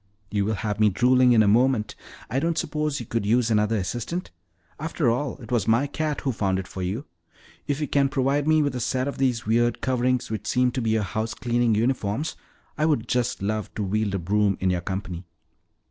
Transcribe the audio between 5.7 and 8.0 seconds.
cat who found it for you. If you